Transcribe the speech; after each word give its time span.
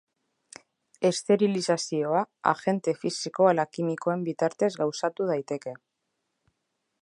Esterilizazioa 1.09 2.23
agente 2.53 2.95
fisiko 3.03 3.47
ala 3.51 3.67
kimikoen 3.77 4.25
bitartez 4.31 4.71
gauzatu 4.81 5.29
daiteke. 5.35 5.77